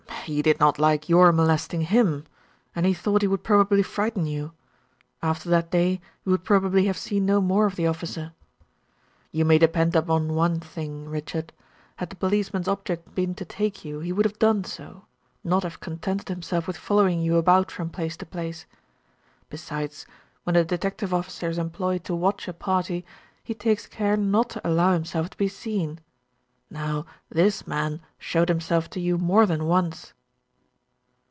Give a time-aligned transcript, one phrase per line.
[0.25, 2.25] "He did not like your molesting him,
[2.75, 4.51] and he thought he would probably frighten you.
[5.23, 8.31] After that day you would probably have seen no more of the officer.
[9.31, 11.51] You may depend upon one thing, Richard,
[11.95, 15.05] had the policeman's object been to take you, he would have done so,
[15.43, 18.67] not have contented himself with following you about from place to place.
[19.49, 20.05] Besides
[20.43, 23.03] when a detective officer is employed to watch a party,
[23.43, 25.99] he takes care not to allow himself to be seen;
[26.73, 30.13] now this man showed himself to you more than once."